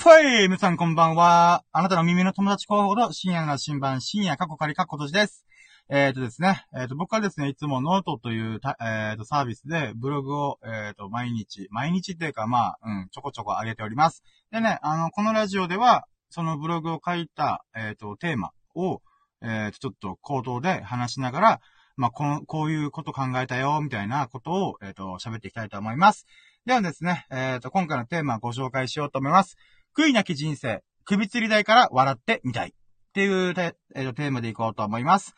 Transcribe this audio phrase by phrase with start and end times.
[0.00, 1.62] ファイ皆さんこんばんは。
[1.72, 5.44] あなたの耳の友達候補の深夜の新版、深夜過去仮過去年です。
[5.90, 14.22] えっ、ー、とですね、えっ、ー、と、僕はですね、いつもノートという、えっ、ー、と、サービスでブログを、えっ、と、毎日、毎日っていうか、まあ、うん、ちょこちょこ上げております。
[14.50, 19.02] でね、あの、このラジオでは、そのブログを書いた、えっ、と、テーマを、
[19.42, 21.60] えっ、と、ちょっと口頭で話しながら、
[21.96, 26.24] まあ、この、こういうこと考えたよ、みたいなことを、えっ、と、喋っていきたいと思います。
[26.64, 29.58] ではですね、えっ、と、今回のテーマをご紹介しようと思います。
[29.96, 32.68] 悔いなき人生、首吊り台から笑ってみたい。
[32.68, 32.72] っ
[33.12, 35.34] ていうテ,、えー、テーマでいこうと思います。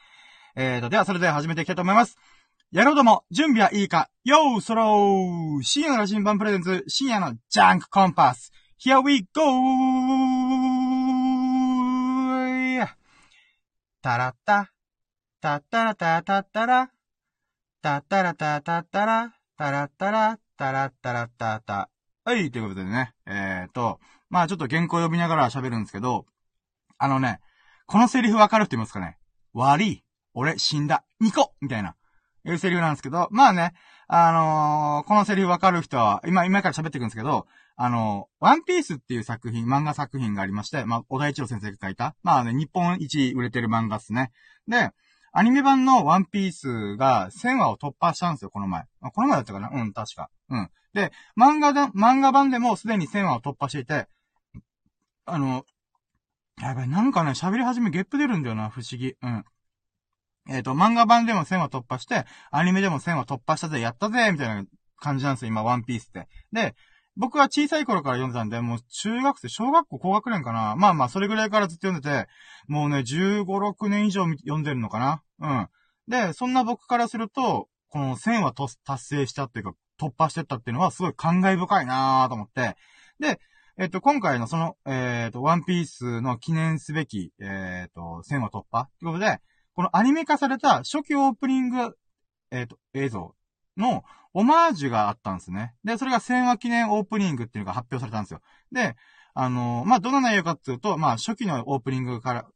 [0.56, 2.18] えーと、ではそれでは始めていきたいと思います。
[2.70, 4.10] やろうども、準備はいいか？
[4.24, 9.42] よーそろー深夜の新版プレゼンツ、深夜のジャンクコンパス !Here we go!
[14.02, 14.72] タラッタ、
[15.40, 16.90] タッタラタタッタラ、
[17.80, 21.88] タッタラタタッタラ、タラッタラ、タラッタラッタタ。
[22.24, 24.00] はい、ということでね、えーと、
[24.32, 26.24] まあちょっと原稿読みながら喋るんですけど、
[26.96, 27.40] あのね、
[27.86, 29.18] このセリフわかる人いますかね？
[29.52, 30.04] 悪い。
[30.32, 31.04] 俺死んだ。
[31.20, 31.94] ニコみたいな。
[32.44, 33.72] いうセリフなんですけど、まあね、
[34.08, 44.32] あのー、このセリフわかる人は、今、今から喋っていくんですけど、あのー、ワンピースっていう作品、漫画作品がありまして、まあ、小田一郎先生が書いた、まあね、日本一売れてる漫画っすね。
[44.66, 44.90] で、
[45.32, 48.86] アニメ版のワンピースが1000話を突破したんですよ、この前。
[49.14, 49.70] この前だったかな？
[49.70, 50.28] うん、確か。
[50.48, 50.70] うん。
[50.94, 54.08] で、漫画だ、漫画版でもすでに1000話を突破していて、
[55.24, 55.64] あの、
[56.60, 59.14] やばい、なんかね、喋り始めゲップ出るんだよな、不思議。
[59.22, 59.44] うん。
[60.48, 64.64] えっ、ー、と、漫画版でも1000話突破して、アニメでも1000話突破したぜ、やったぜ、みたいな
[64.96, 66.28] 感じなんですよ、今、ワンピースって。
[66.52, 66.74] で、
[67.16, 70.76] 僕は小さい頃から読んでたんで、もう中学生、小学校高学年かな。
[70.76, 72.28] まあまあ、それぐらいからずっと読んでて、
[72.66, 75.22] もうね、15、6年以上読んでるのかな。
[75.40, 75.68] うん。
[76.08, 78.52] で、そんな僕からすると、この1000話
[78.84, 82.76] 達成したっていうか、突破してったっていうのはすごい感慨深いなーと思って。
[83.20, 83.38] で、
[83.78, 89.40] えっと、今回のその、えっと、ワンピースの記念すべき、えっと、1000話突破ってことで、
[89.74, 91.96] このアニメ化された初期オープニング、
[92.50, 93.34] えっと、映像
[93.78, 94.04] の
[94.34, 95.74] オマージュがあったんですね。
[95.84, 98.42] で、それが1000話記念オープニングっていうのが発表されたんですよ。
[98.72, 98.94] で、
[99.32, 102.46] あのまあ、どんな内容かっていうと、まあ、初期のオープニングから、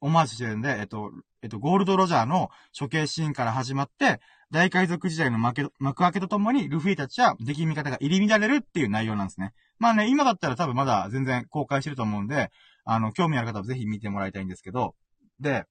[0.00, 1.12] オマージュしてるんで、えっと、
[1.42, 9.52] えっと、ゴールドロジャーの処刑シーンから始まって、大海賊時代の幕開けとともに、ルフィたちは敵味方が入り乱れるっていう内容なんですね。
[9.78, 12.50] まあね、今だったら多分まだ全然公開してると思うんで、
[12.84, 14.94] あの、興味ある方はぜひ見てもらいたいんですけど、
[15.40, 15.64] で、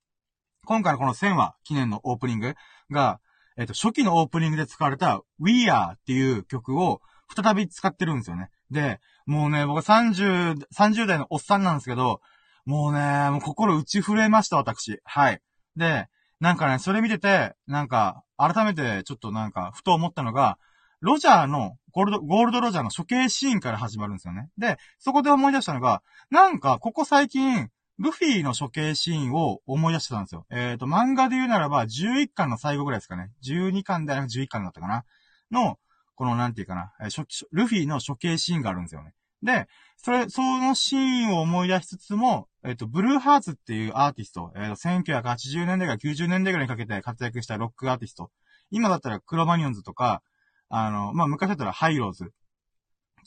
[0.66, 2.56] 今回のこの1000話記念のオープニング
[2.92, 3.20] が、
[3.58, 7.02] えっと、初期のオープニングで使われた We Are っていう曲を
[7.36, 8.50] 再び使ってるんですよね。
[8.72, 12.22] で、もうね、僕30、30代のおっさんなんですけど、
[12.66, 15.00] もうね、もう心打ち震えました、私。
[15.04, 15.42] はい。
[15.76, 16.08] で、
[16.40, 20.58] なんかね、それ見てて、なんか、改めてちょっとなんか、ふと思ったのが、
[21.04, 24.50] ロジャーの、ゴールド、ゴールドロジャーの処刑シーンから始まるんですよね。
[24.58, 27.70] で、そこで思い出したのが、なんか、ここ最近、
[28.00, 30.46] ルフィの処刑シーンを思い出してたんですよ。
[30.50, 33.32] えっ、ー、と、漫画で言うならば、11巻の最後ぐらいですかね。
[33.44, 35.04] 12巻ではなく11巻だったかな。
[35.52, 35.78] の、
[36.16, 39.14] この、なんていうかな、えー、ルフィの処刑シーンがあるんですよね。
[39.44, 48.32] で、それ、そのシーンを思い出しつつも、えっ、ー、と、ブルーハーツっていうアーティスト、えっ、ー、と、1980年代から90年代ぐらいにかけて活躍したロックアーティスト。
[48.72, 50.24] 今だったらクロマニオンズとか、
[50.76, 52.32] あの、まあ、昔だったらハイローズ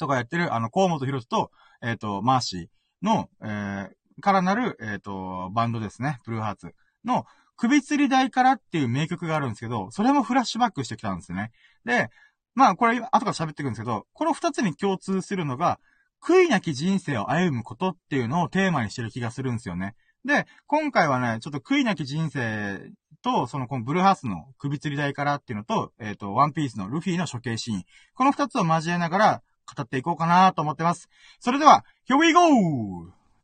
[0.00, 6.18] とかやってる、あの、コウモトヒロスと、えっ、ー、と、マーシーの、えー、からなる、えっ、ー、と、バンドですね。
[6.26, 6.74] ブルーハーツ
[7.04, 7.24] の、
[7.56, 11.52] 首吊り台からっていう名曲があるんですけど、それもフラッシュバックしてきたんですよね。
[11.84, 12.10] で、
[12.56, 15.78] まあ、これ、後から喋っていくんですけど、この二つに共通するのが、
[16.20, 19.94] 悔いなき人生を歩むことっていうのをテーマにしてる気がするんですよね。
[20.26, 22.90] で、今回はね、ちょっと悔いなき人生
[23.22, 27.84] と、その、このブルーハースの首吊り台からっていうのと、えっ、ー、と、ワンピースのルフィの処刑シーン。
[28.14, 29.42] この二つを交えながら
[29.74, 31.08] 語っていこうかなと思ってます。
[31.38, 32.40] それでは、here we go!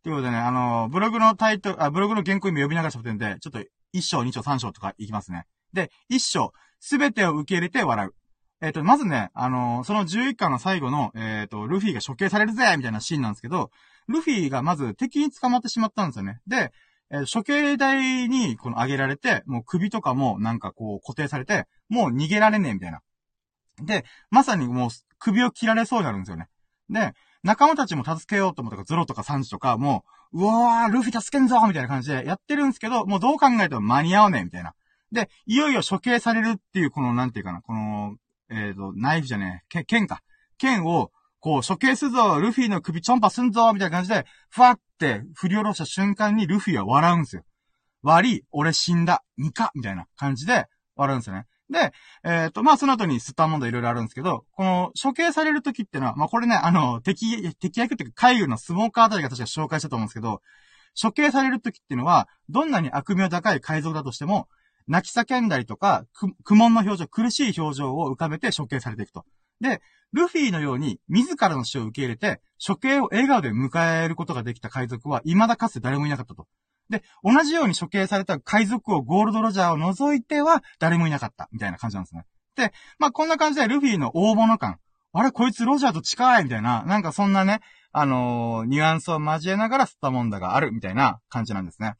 [0.03, 3.60] ということでね、あの、ブログのタイトル、あ、ブログの原稿今呼びながら喋ってるんで、ちょっと
[3.92, 5.47] 一章、二章、三章とかいきますね。
[5.72, 8.15] で、一章、すべてを受け入れて笑う。
[8.62, 13.72] えっ、ー、と、まずね、あのその11巻の最後の、えっ、ー、と、ルフィが処刑されるぜみたいなシーンなんですけど、
[14.06, 16.41] ルフィがまず敵に捕まってしまったんですよね。
[16.47, 16.72] で、
[17.10, 23.00] えー、処刑台にこの上げられて、もう首とかもなんかこう固定されて、もう逃げられねえみたいな。
[23.82, 26.47] で、まさにもう首を切られそうになるんですよね。
[26.88, 34.74] で、仲間たちも助けようと思ったから、ゾロとかサンジとかもう、うわー、ルフィ助けんぞみたいな感じでやってるんですけど、もうどう考えても間に合わねえみたいな。
[35.10, 38.15] で、いよいよ処刑されるっていう、この、なんていうかな、この、
[38.53, 40.22] えっ、ー、と、ナイフじゃねえ、剣か。
[40.59, 41.10] 剣を、
[41.41, 47.45] こう、処刑するぞ、ルフィの首チョンパすんぞ、みたいな感じで、ふわって振り下ろした瞬間にルフィは笑うんですよ。
[48.03, 51.47] 悪い、俺死んだ、ニカみたいな感じで笑うんですよね。
[51.71, 51.93] で、
[52.25, 60.43] えっ、と、まあ、その後にスター問題いろいろあるんですけど、この処刑される時ってのは、まあ、これね、あの、敵、敵役っていうか、海軍のスモーカーあたりが確か紹介したと思うんですけど、
[61.01, 64.49] 処刑される時っていうのは、どんなに悪名高い海賊だとしても、
[64.86, 66.04] 泣き叫んだりとか、
[66.44, 69.24] 苦悶の表情、苦しい表情を浮かべて処刑されていくと。
[69.60, 69.80] で、
[70.12, 76.46] ルフィのように自らの死を受け入れて、処刑を笑顔で迎えることができた海賊は未だかつて誰もいなかったと。
[76.90, 82.26] で、同じように処刑された海賊王ゴールドロジャーを除いては誰もいなかった、みたいな感じなんですね。
[82.56, 84.78] で、まあ、こんな感じでルフィの大物感。
[85.14, 87.60] あれ、こいつロジャーと近いみたいな、なんかそんなね、
[87.92, 91.94] あのー、ニュアンスを交えながら吸ったもんだがあるみたいな感じなんですね。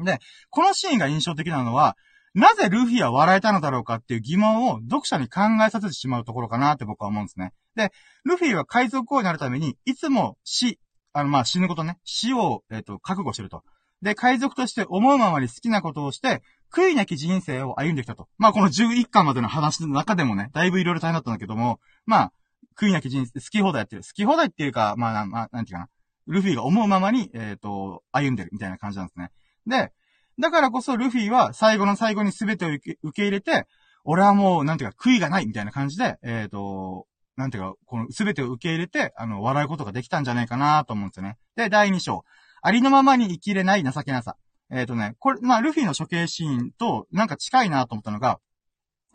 [0.00, 0.18] で、
[0.50, 1.96] このシーンが印象的なのは、
[2.34, 7.52] なぜルフィは笑えたのだろうかっていう疑問を読者に考えさせてしまうところかなって僕は思うんですね。
[7.74, 7.92] で、
[8.24, 10.78] ルフィは海賊王になるために、いつも死、
[11.12, 13.62] あの、ま、死ぬことね、死を、えっ、ー、と、覚悟してると。
[14.00, 16.42] で、海賊として思うままに好きなことをして、
[16.72, 18.28] 悔いなき人生を歩んできたと。
[18.38, 22.32] まあ、この11巻までの話の中でもね、だいぶいろいろ大変だったんだけども、まあ、
[22.80, 24.02] 悔いなき人生、好き放題やってる。
[24.02, 25.88] 好き放題っていうか、まあ、まあ、なんていうかな。
[26.26, 29.30] ルフィが思うままに、えっ、ー、と、歩んでるみたいな感じなんですね。
[29.66, 29.92] で、
[30.38, 33.66] だからこそルフィは最後の最後に全てを受け入れて、
[34.04, 37.06] 俺はもう、なんていうか、悔いがないみたいな感じで、えっ、ー、と、
[37.36, 41.38] なんていうか、この全てを受け入れて、あの、笑うことができたんじゃないかなと思うんですよね。
[41.56, 42.24] で、第2章。
[42.62, 44.36] ありのままに生きれない情けなさ。
[44.70, 48.40] えっ、ー、とね、これ、まあ、ルフィの処刑シーンと、なんか近いなと思ったのが、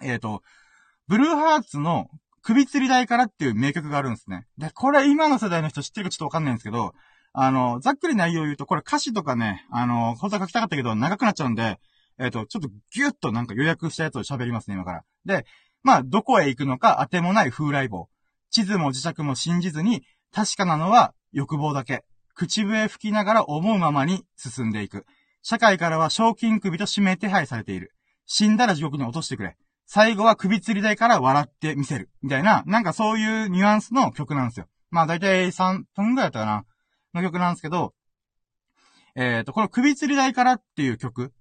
[0.01, 0.41] えっ、ー、と、
[1.07, 2.07] ブルーハーツの
[2.41, 4.45] 首吊り台からっていう名曲があるんですね。
[4.57, 6.93] で、これ今の世代の人知ってるかちょっとわかんないんですけど、
[7.39, 11.79] あの、ざっくり内容を言うと、これ歌詞とかね、あの、本当は書きたかったけど長くなっちゃうんで、
[12.17, 15.03] えっ、ー、と、ちょっとギュッとなんか予約したやつを喋りますね、今から。
[15.23, 15.45] で、
[15.83, 18.09] まあ、どこへ行くのか当てもない風来坊。
[18.49, 20.01] 地図も磁石も信じずに、
[20.33, 22.05] 確かなのは欲望だけ。
[22.33, 25.05] 口笛吹きながら思うままに進んでいく。
[25.43, 27.93] 社会からは賞金首と指名手配されている。
[28.25, 29.57] 死んだら地獄に落としてくれ。
[29.85, 32.09] 最後は首吊り台から笑ってみせる。
[32.23, 34.65] みたいな、なんかそういうニュアンスの曲なんですよ。
[34.89, 36.65] まあだいたい3分ぐらいだったかな。
[37.17, 37.93] の曲なんですけど、
[39.15, 41.33] えっ、ー、と、この首吊り台からっていう曲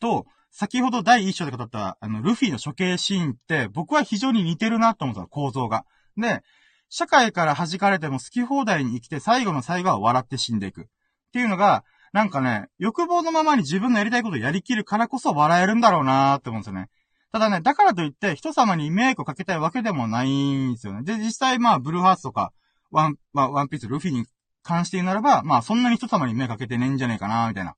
[0.00, 5.84] と、先ほど第一章で語った、あの、ルフィの処刑シーンって、僕は非常に似てるなと思ったの、構造が。
[6.16, 6.42] で、
[6.88, 10.82] 社会から弾かれても好き放題に生きて最後の最後は笑って死んでいく。
[10.82, 10.84] っ
[11.32, 16.88] ていうのが、なんかね、欲望のままに自分のやりたいことをやりきるからこそ笑えるんだろうなーって思うんですよね。
[17.32, 21.04] ただね、だからといって人様に迷惑をかけたいわけでもないんですよね。
[21.04, 22.52] で、実際まあ、ブルーハーツとか、
[22.90, 24.26] ワン、まあ、ワンピース、ルフィに
[24.62, 27.76] 関して言うならば、まあそんなに人様に目かけてねえんじゃねえかな、みたいな。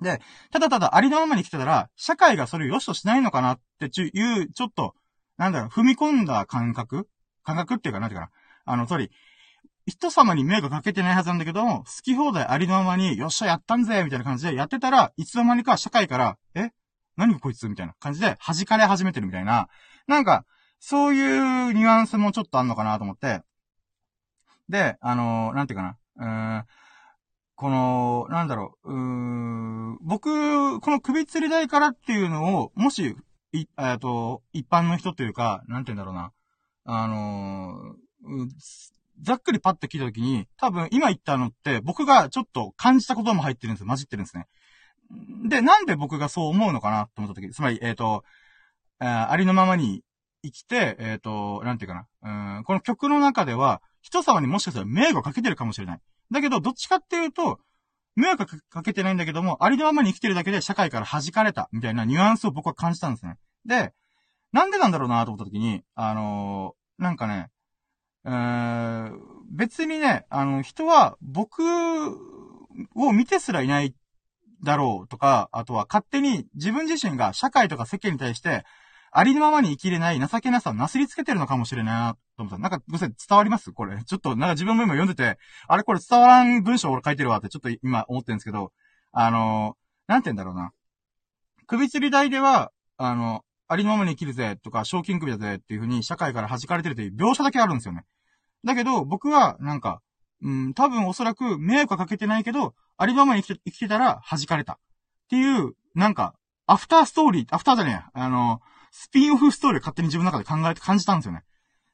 [0.00, 0.20] で、
[0.50, 4.94] ただただありのままに来てたら、社会がそれを良しとしないのかなってちいう、ちょっと、
[5.36, 7.08] なんだろう、踏み込んだ感覚？
[7.42, 8.26] 感覚っていうか、なんていうか
[8.66, 8.72] な。
[8.72, 9.10] あの、つまり、
[9.86, 16.70] 人様に迷惑かけてないはずなんだけども、好き放題ありのままに、よっしゃ、やったんぜみたいな感じでやってたら、いつの間にか社会から、え？
[17.16, 17.68] 何こいつ？
[17.68, 19.68] みたいな感じで弾かれ始めてるみたいな。
[20.06, 20.44] なんか、
[20.80, 23.42] そういうニュアンスもちょっとあんのかなと思って。
[24.68, 25.96] で、あのー、なんていうかな。
[26.16, 26.64] うーん、
[27.56, 33.16] この、なんだろう、うーん、僕、この首吊り台からっていうのを、もし、
[33.52, 36.32] い、えっと、一般の人というか、なんて言うんだろうな。
[36.86, 38.48] あのー、
[39.22, 43.86] ざっくりパッて聞いたときに、多分今言ったのって僕がちょっと感じたことも入ってるんですよ。
[43.86, 44.46] 混じってるんですね。
[45.48, 48.24] で、なんで僕がそう思うのかなと思ったとき、つまり、えっ、ー、と、
[48.98, 50.02] ありのままに
[50.42, 52.56] 生きて、えっ、ー、と、なんていうかな。
[52.56, 56.00] うん、この曲の中では、人様にもしかしたら迷惑かけてるかもしれない。
[56.30, 57.58] だけど、どっちかっていうと、
[58.16, 63.38] 迷惑かけてないんだけども、ありのままに生きてるだけで社会から弾かれた、みたいなニュアンスを僕は感じたんですね。
[63.64, 63.94] で、
[64.52, 67.48] なんでなんだろうなと思った時に、あのー、なんかね、
[68.26, 69.12] えー、
[69.50, 71.62] 別にね、あの、人は僕
[72.94, 73.94] を見てすらいない
[74.62, 78.64] だろうとか、あとは勝手に自分自身が社会とか世間に対して、
[79.10, 82.58] ありのままに生きれない情けなさをなすりつけてるのかもしれないな、と思った。
[82.58, 83.72] なんか、ごめんなさい、伝わります？
[83.72, 84.02] これ。
[84.02, 85.38] ちょっと、なんか自分も今読んでて、
[85.68, 88.72] あれこれ伝わらん文章俺書いてるわってちょっと今思ってるんですけど、
[89.12, 90.72] あのー、なんて言うんだろうな。
[91.66, 98.04] 首吊り台では、あの、ありのままに生きるぜとか、賞金首だぜっていう風に社会から弾かれてるという描写だけあるんですよね。
[98.64, 100.02] だけど、僕は、なんか、
[100.42, 104.74] うん、多分おそらく迷惑はかけてないけど、ありのままに生きて生きてたら弾かれた。
[104.74, 104.76] っ
[105.30, 106.34] ていう、なんか、
[106.66, 108.10] アフターストーリー、アフターじゃねえ。
[108.12, 108.60] あの、
[108.90, 111.42] スピンオフストーリーを勝手に自分の中で考えて感じたんですよね。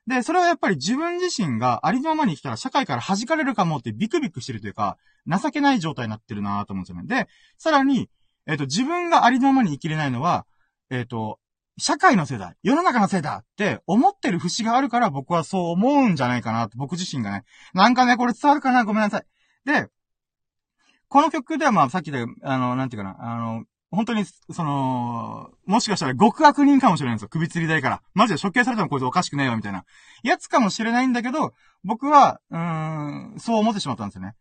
[0.07, 7.07] で、それはやっぱり自分自身がありのままに生きたら社会から弾かれるかもってビクビクしてるというか、情けない状態になってるなと思うんですよね。
[7.07, 7.29] で、
[7.59, 8.09] さらに、
[8.47, 10.47] えっ、ー、と、自分がありのままに生きれないのは、
[10.91, 11.39] えっ、ー、と、
[11.79, 17.45] 社会のせいだ世の中のせいだって思ってる節があるから僕はそう思うんじゃないかなと、僕自身がね。
[17.73, 18.85] なんかね、これ伝わるかな？
[18.85, 19.25] ごめんなさい。
[19.65, 19.89] で、
[21.09, 27.29] この曲ではまあさっきで、あの、なんていうかな、あの、本当に、その、もしかしたら極悪人かもしれないんですよ。
[27.29, 28.03] 首吊り台から。
[28.15, 29.85] マジで処刑されてもこいつおかしくねえよ、みたいな。
[30.23, 34.35] やつかもしれないんだけど、僕は、うーん、そう思ってしまったんですよね。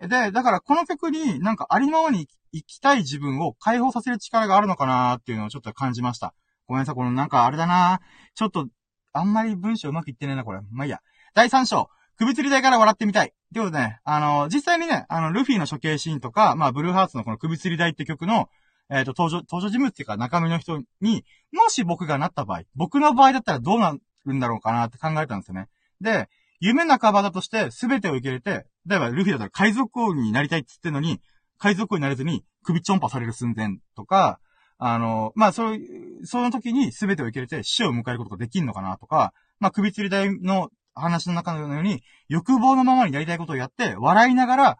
[0.00, 6.34] で、だからこの曲になんかありままに生きたい自分を解放させる力があるのかなーっていうのをちょっと感じました。
[6.66, 8.68] ごめんなさい、このなんかあれだなーちょっと、
[9.12, 10.60] あんまり文章うまくいってねえな、これ。
[10.72, 11.00] まあいいや。
[11.34, 11.88] 第3章。
[12.16, 13.28] 首吊り台から笑ってみたい。
[13.28, 18.48] ってことでね、あの、実際にね、あの、ルフィの処刑シーンとか、まあ、ブルーハーツのこの首吊り台って曲の、
[18.90, 25.68] えっ、ー、と、登場、登場人物っていうか中身の人に、もし僕がなった場合、僕の場合だったらどうなるんだろうかなって考えたんですよね。
[26.00, 26.28] で、
[26.60, 31.20] 夢半ばだとして全てを受け入れて、例えばルフィだったら海賊王になりたいって言ってんのに、
[31.58, 34.38] 海賊王になれずに首ちょんぱされる寸前とか、
[34.78, 44.78] あの、まあ、そういう、その時に全てを受け入れて死を迎えることができんのかなとか、まあ、首吊り台の話の中のように、欲望のままにやりたいことをやって、笑いながら、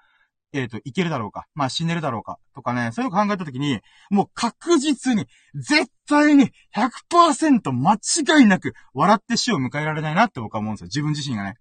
[0.54, 1.46] えっ、ー、と、いけるだろうか。
[1.54, 2.38] まあ、死ねるだろうか。
[2.54, 10.86] とかね、そういうの考えたときに、もう確実に、絶対に100%間違いなく、笑って死を迎えられないなって僕は思うんですよ。
[10.86, 11.56] 自分自身がね。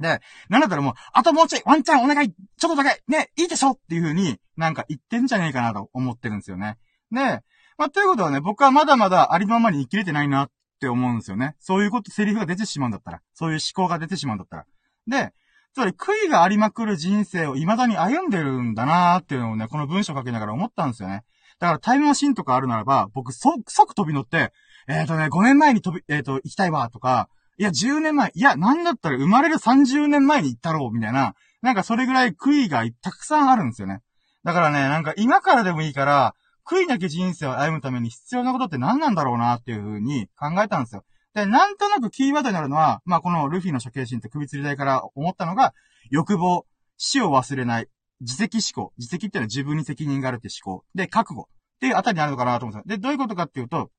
[0.00, 6.78] で、なんだったらもう、あともうちょい、ワンチャンお願いちょっとだけね、いいでしょっていう風に、なんか言ってんじゃねえかなと思ってるんですよね。
[7.10, 7.40] で、
[7.76, 10.50] まあ、ということはね、僕はまだまだありのままに生きれてないなっ
[10.80, 11.56] て思うんですよね。
[11.58, 13.20] そういうこと、セリフが出てしまうんだったら。
[13.34, 14.66] そういう思考が出てしまうんだったら。
[15.06, 15.32] で、
[15.74, 21.24] つまり悔いがありまくる人生を未だに歩んでるんだなーっていうのをね、この文章書きながら思ったんですよね。
[21.58, 24.52] だからタイムマシンとかあるならば、僕、即、即飛び乗って、
[24.88, 34.00] えっ、ー、とね、5年前に飛び、えっ、ー、と、行きたいわ、とか、いや、10年前、いや、なんだったら生まれる30年前に行ったろう、みたいな、なんかそれぐらい悔いがたくさんあるんですよね。
[34.44, 36.34] だからね、なんか今からでもいいから、
[36.66, 41.04] 悔いなき人生を歩むために必要なことって何なんだろうなっていう風に考えたんですよ。
[41.34, 45.74] で、なんとなくキーワードになるのは、まあ、このルフィの処刑シーンって首吊り台から思ったのが、
[46.10, 46.66] 欲望、
[46.98, 47.88] 死を忘れない、
[48.20, 48.92] 自責思考。
[48.98, 50.84] 自責っていうのは自分に責任があるって思考。
[50.94, 51.42] で、覚悟。
[51.42, 51.44] っ
[51.80, 52.96] ていうあたりにあるのかなと思うんです。
[52.96, 53.90] で、どういうことかっていうと、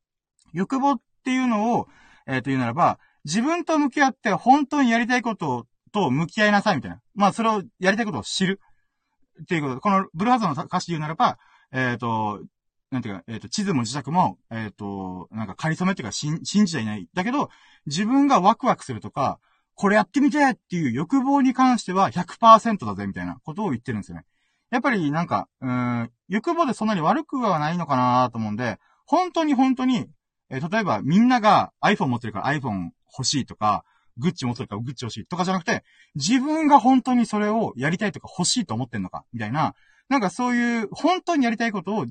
[0.54, 1.88] 欲望っていうのを、
[2.28, 7.02] えっ、ー、と言うならば、自分と向き合って本当にやりたいことと向き合いなさいみたいな。
[7.16, 8.62] まあ、それを、やりたいことを知る。
[9.42, 9.82] っていうこと。
[9.82, 11.38] このブルーハーズの歌詞で言うならば、
[11.72, 12.42] えっ、ー、と、
[12.94, 17.10] なんていうか、えっ、ー、と、地図も自宅も、えっ、と、なんか、仮初めっていうか、信じちゃいない。
[17.16, 17.50] だけど、
[17.88, 19.40] 自分がワクワクするとか、
[19.74, 24.26] これやってみてっていう欲望に関しては100%だぜ、みたいなことを言ってるんですよね。
[24.70, 30.08] やっぱりなんか、うん、欲望でそんなに悪くはないのかなと思うんで、本当に本当に、
[30.52, 33.84] えー、例えばみんなが iPhone 持ってるから iPhone 欲しいとか、
[34.18, 35.84] グッチ持ってるからグッチ欲しいとかじゃなくて、
[36.14, 39.74] 自分が本当にそれをやりたいとか欲しいと思ってんのか、みたいな、
[40.10, 42.06] なんかそういう本当にやりたいことを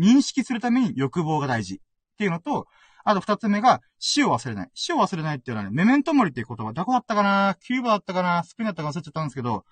[0.00, 1.78] 認識するために欲望が大事っ
[2.16, 2.66] ていうのと、
[3.04, 4.70] あと二つ目が、死を忘れない。
[4.74, 9.64] 死を忘れないっていうのはね、メメントモリっていう言葉、どこだったかなキューバだったかなスペインだったか忘れちゃったんですけど、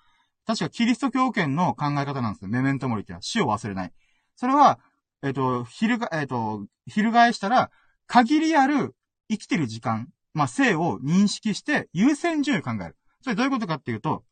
[0.45, 2.49] 確かキリスト教圏の考え方なんですよ。
[2.49, 3.91] メメントモリっていうのは死を忘れない。
[4.35, 4.79] それは、
[5.21, 7.71] えっ、ー、と、昼が、えっ、ー、と、翻したら、
[8.07, 8.95] 限りある
[9.29, 12.95] 生きてる時間、まあ、生を認識して優先順位を考える。
[13.21, 14.23] それどういうことかっていうと、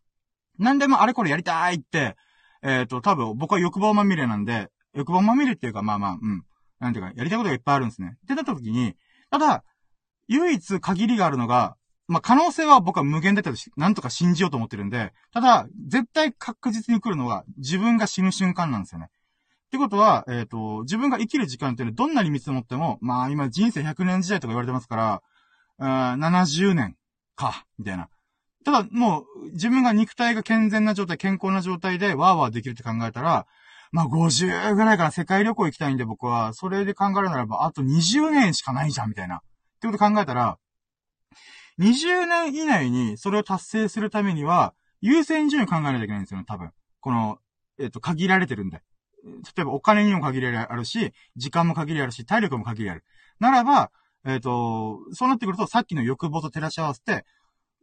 [0.58, 2.16] 何でもあれこれやりたいって、
[2.64, 6.44] えっ、ー、と、多分僕は欲望まみれなんで、欲望まみれっていうか、まあまあ、うん。
[6.80, 8.18] なんていうか、やりたいことがいっぱいあるんですね。
[8.24, 8.96] ってなった時に、
[9.32, 9.64] ただ、
[10.28, 11.76] 唯一限りがあるのが、
[12.08, 19.08] まあ、可能性は僕は無限だったとし、なんとか信じようと思ってるんで、ただ、絶対確実に来るのが、自分が死ぬ瞬間なんですよね。
[19.68, 25.22] ってことは、えっ、ー、と、自分が生きる時間っていうのはどんなに見積もっても、まあ今人生100年時代とか言われてますから、
[25.80, 26.96] うん、70年
[27.36, 28.08] か、みたいな。
[28.64, 33.46] ただ、もう、自分が肉体が健全な状態、健康な状態でワーワーできるって考えたら、
[33.92, 39.38] まあ、50ぐらいから世界旅行行きたいんで僕は、それで考えるならば、あと20年しかないじゃん、みたいな。
[39.38, 39.40] っ
[39.80, 40.58] てこと考えたら、
[41.80, 46.72] 20年以内にそれを達成するためには、優先順位を考えないといけないんですよ、多分。
[47.00, 47.40] この、
[47.80, 48.82] えっ、と、限られてるんで。
[49.24, 53.04] 例えばお金にも限りあるし、時間も限りあるし、体力も限りある。
[53.40, 53.92] ならば、
[54.26, 57.26] えっ、と、そうなってくると、さっきの欲望と照らし合わせて、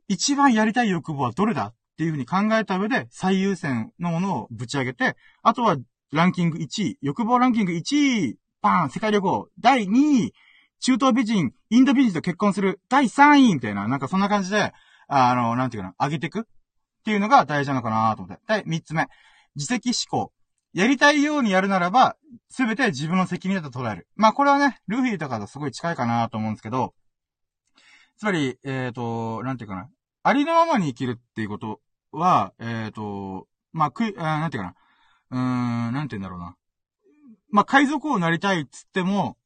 [0.09, 5.77] 一番やりたい欲望はどれだっていうふうに考えた上で、最優先のものをぶち上げて、あとは
[6.15, 10.33] ランキング1位、欲望ランキング1位、パン、世界旅行、第2位、
[10.79, 14.73] 中東美人、インド美人と結婚する、第3位みたいな、なんかそんな感じで、
[15.09, 16.43] あの、なんていうかな、上げていく？
[16.43, 16.43] っ
[17.05, 18.41] ていうのが大事なのかなと思って。
[18.47, 19.09] 第3つ目、
[19.57, 20.33] 自責思考。
[20.73, 22.17] やりたいようにやるならば、
[22.49, 24.07] すべて自分の責任だと捉える。
[24.15, 26.95] まあこれはね、ルフィとかとすごい近いかなと思うんですけど、
[28.19, 29.89] つまり、えっ、ー、と、なんていうかな、
[30.23, 31.81] ありのままに生きるっていうこと
[32.13, 34.75] は、えっ、ー、と、まあ、く、あなんていうかな、
[35.31, 36.57] うーん、なんて言うんだろうな。
[37.51, 39.37] まあ、海賊王になりたいっつっても、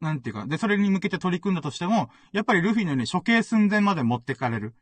[0.00, 4.74] なんていうか、で、それに向けて取り組んだとしても、やっぱりルフィのように処刑寸前まで持ってかれる。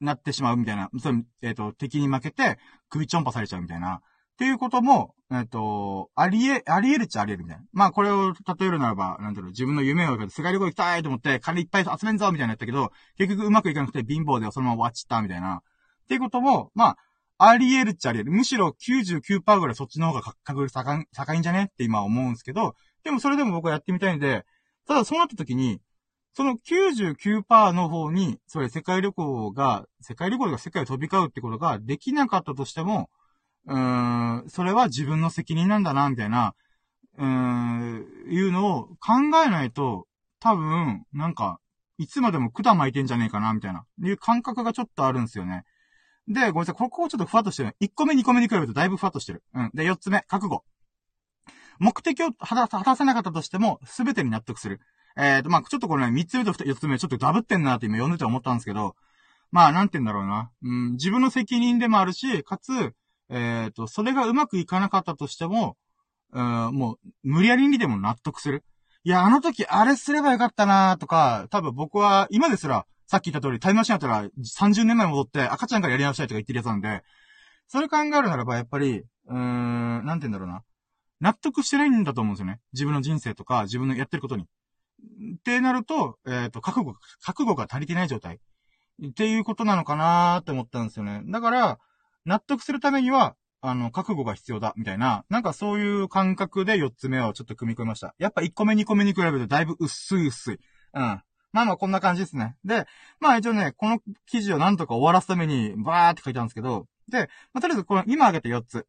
[0.00, 0.90] なってしまうみたいな。
[0.98, 1.10] そ
[1.42, 3.96] えっ、ー、と、敵に負けて、首ちょんぱされちゃうみたいな。
[3.96, 4.00] っ
[4.38, 7.66] ていうことも、えっ、と、ありえ、あり得るっちゃあり得るみたいな。
[7.72, 15.56] まあこれを例えるならば、なんだろう、自分の夢を世界旅行行きたいと思って、金いっぱい集めんぞみたいなやったけど、結局うまくいかなくて貧乏でそのまま終わっちったみたいな。
[15.56, 16.96] っていうことも、まあ、
[17.38, 18.32] あり得るっちゃあり得る。
[18.32, 21.68] むしろ99%ぐらいそっちの方が確率高い高いんじゃね？
[21.72, 24.44] って今思うんですけど、でもそれでも僕はやってみたいんで、
[24.86, 25.80] ただそうなった時に、
[26.34, 33.08] その99%の方に、それ世界旅行が、世界旅行が世界を飛び交うってことができなかったとしても、
[33.66, 36.54] うーん、それは自分の責任なんだな、みたいな、
[37.18, 39.14] うーん、いうのを考
[39.44, 40.06] えないと、
[40.40, 41.60] 多分、なんか、
[41.98, 45.64] いつまでも管巻いてんじゃねえかな、みたいな、いう感覚がちょっとあるんですよね。
[46.28, 47.74] で、ごめんなさい、ここをちょっとふわっとしてる。
[47.80, 49.42] 1個目、2個目に比べるとだいぶふわっとしてる。
[49.54, 49.70] うん。
[49.74, 50.62] で、4つ目、覚悟。
[51.78, 54.80] 目的を果たせなかったとしても、すべてに納得する。
[55.16, 58.94] えっ、ー、と、まあ、ちょっとこれね、3つ目と4つ目、ちょっとダブってんなって今読んでて思ったんですけど、
[59.50, 60.50] まあ、なんて言うんだろうな。
[60.62, 62.94] うん、自分の責任でもあるし、かつ、
[63.30, 65.76] えっ、ー、と、それがうまくいかなかったとしても、
[66.32, 68.64] うん、もう、無理やりにでも納得する。
[69.04, 77.02] いや、あの時あれすればよかったなとか、多分僕は今ですら、さっき言った通りタイムマシンやったら30年前戻って赤ちゃんからやり直したいとか言ってるやつなんで、
[77.66, 80.62] それ考えるならばやっぱり、うーん、なんて言うんだろうな。
[81.20, 82.60] 納得してないんだと思うんですよね。
[82.72, 84.44] 自分の人生とか、自分のやってることに。
[84.44, 88.40] ってなると、えっ、ー、と、覚悟、覚悟が足りてない状態。
[89.06, 91.22] っていうことなのかなーって思ったんですよね。
[91.26, 91.78] だから、
[92.24, 98.14] 納得するためには、あの、覚悟が必要だ、みたいな、なんかそういう感覚で4つ目をちょっと組み込みました。
[98.18, 100.60] やっぱ1個目2個目に比べるとだいぶ薄い薄い。
[100.94, 101.22] うん。
[101.52, 102.56] まあまあこんな感じですね。
[102.64, 102.86] で、
[103.20, 108.86] まあ一応ね、この記事をなんとか終わらすために、バーって書いたんですけど、で、まあ、とりあえずこの今挙げた4つ。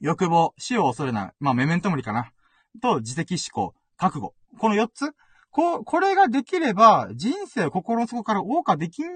[0.00, 1.32] 欲望、死を恐れない。
[1.38, 2.32] まあメメントモリかな。
[2.80, 4.34] と、自責思考、覚悟。
[4.58, 5.12] この4つ
[5.50, 9.10] こ、これができれば、人生を心の底から謳歌できる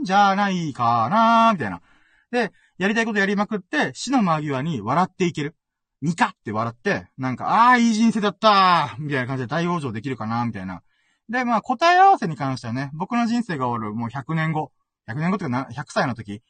[0.00, 1.82] んじゃないかなみたいな。
[2.30, 5.54] で、やりたいことやりまくって、死の間際に笑っていける。
[6.02, 10.82] ニカって笑って、なんか、ああ、いい人生だったみたいな感じで大往生できるかなみたいな。
[11.30, 14.72] で、まあ、答え合わせに関してはね、僕の人生が終わるもう100年後、
[15.08, 16.42] 100年後っていうか100歳の時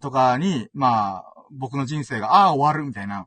[0.00, 3.26] とかに、まあ、僕の人生が、ああ、終わるみたいな。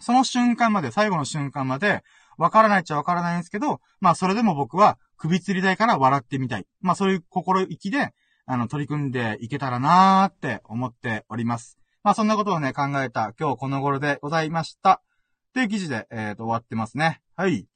[0.00, 2.02] その瞬間まで、最後の瞬間まで、
[2.38, 6.66] わからないっちゃわからないんですけど、まあ、それでも僕は、首吊りたいから笑ってみたい。
[6.80, 8.12] まあ、そういう心意気で、
[8.46, 11.78] あの、取り組んでいけたらなーって思っております。
[12.02, 15.02] まあ、そんなことをね、考えた今日この頃でございました。
[15.54, 17.22] という記事で、えっ、ー、と、終わってますね。
[17.36, 17.66] はい。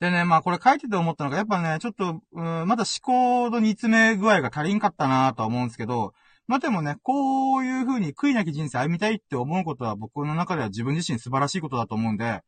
[0.00, 6.12] でね、まあこれ書いてて思ったのが、やっぱね、ちょっと、うん、まだ思考の煮詰め具合が足りんかったなとは思うんですけど、
[6.46, 12.42] まあでもね、こういう風に悔いなき人生歩みたいって思うことは僕の中では自分自身素晴らしいことだと思うんで、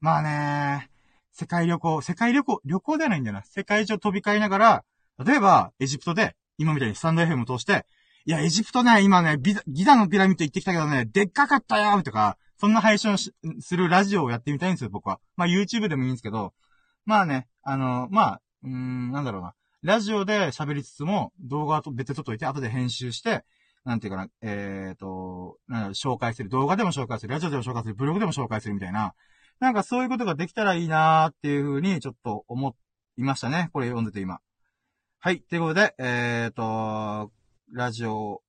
[0.00, 0.90] まあね、
[1.32, 3.42] 世界旅行、世界旅行、旅行ではないんだよな。
[3.42, 4.84] 世界中飛び交いながら、
[5.22, 7.84] 例えば、エジプトで、今みたいにスタンド FM を通して、
[8.24, 13.32] いや、エジプトね、今ね、ギザのピラミッド行ってきたけどね、でっかかったよとか、そんな配信をす
[13.76, 15.20] るラジオをやってみたいんですよ、僕は。
[15.36, 16.54] まあ、YouTube でもいいんですけど、
[17.06, 19.54] まあね、あの、まあ、うーん、なんだろうな。
[19.82, 23.44] ラジオで喋りつつも、動画と別で撮っといて、後で編集して、
[23.84, 26.48] なんていうかな、えっ、ー、と、なん、紹介する。
[26.48, 27.32] 動画でも紹介する。
[27.32, 27.94] ラジオでも紹介する。
[27.94, 29.14] ブログでも紹介するみたいな。
[29.60, 32.76] なんかそういうことができたらいいなーっていうふうにちょっと思
[33.16, 33.70] いましたね。
[33.72, 34.40] これ読んでて今。
[35.20, 35.40] はい。
[35.40, 37.30] ということで、えっ、ー、と、
[37.72, 38.42] ラジオ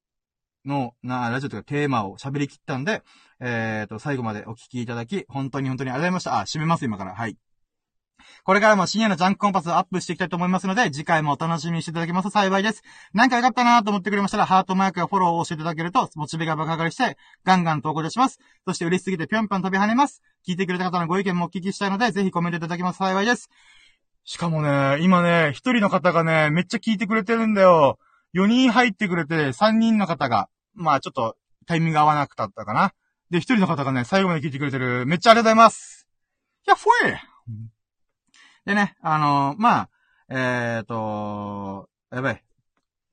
[0.66, 3.04] の、な、ラジオというかテーマを喋りきったんで、
[3.40, 6.40] えっ、ー、と、最後までお聞きいただき、本当に本当にありがとうございました。
[6.40, 7.14] あ、閉めます、今から。
[7.14, 7.38] はい。
[8.48, 12.82] これからも深夜のジャンクコンパスをアップしていきたいと思いますので、次回もお楽しみにしていただけますと幸いです。
[13.14, 18.40] なんか良かったなと思ってくれましたら、ハートマークやフォローを押していただけると、モチベが爆上がりして、ガンガン投稿します。
[18.66, 20.24] そして嬉しすぎてぴょんぴょん飛び跳ねます。
[20.48, 23.50] 聞いてくれた方のご意見もお聞きしたいので、ぜひコメントいただけますと幸いです。
[24.24, 28.00] しかもね、今ね、一人の方がね、めっちゃ聞いてくれてるんだよ。
[28.34, 32.94] 4人入ってくれて、3人の方が、まあちょっとタイミング合わなくたったかな。
[33.30, 35.06] で、一人の方がね、最後まで聞いてくれてる。
[35.06, 36.08] めっちゃありがとうございます。
[36.66, 37.20] やっほえ
[38.68, 39.90] でね、あのー、まあ、
[40.30, 42.44] えっ、ー、と、やばい。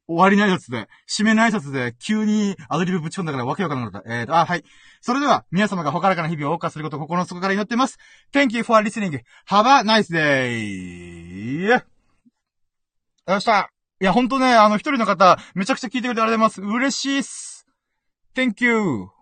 [0.08, 4.12] 終わりの挨拶で、締めの挨拶で急にアドリブぶち込んだからわけわからなかった。
[4.12, 4.64] えっ、ー、と、あ、はい。
[5.00, 7.98] それでは、皆様がほからかな日々を謳歌することを心の底から祈っています。
[8.32, 9.20] Thank you for listening.
[9.48, 11.68] Have a nice day!
[11.68, 11.82] よ
[13.36, 13.68] っしゃ。
[14.00, 16.78] いや、ほんとね、あの、一人の方、めちゃくちゃ聞いてくれてありがとうございます。
[16.78, 17.64] 嬉しいっす。
[18.34, 19.13] Thank you!